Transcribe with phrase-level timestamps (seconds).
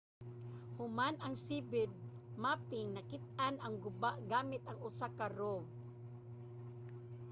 [0.77, 1.89] human ang seabed
[2.43, 5.61] mapping nakit-an ang guba gamit ang usa ka rov